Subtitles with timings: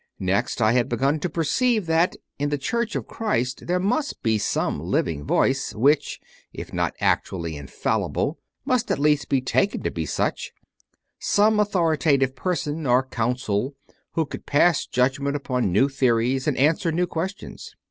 [0.17, 4.39] Next, I had begun to perceive that in the Church of Christ there must be
[4.39, 6.19] some Living Voice which,
[6.51, 10.53] if not actually infallible, must at least be taken to be such
[11.19, 13.75] some authoritative person or Council
[14.13, 17.75] who could pass judgment upon new theories and answer new questions.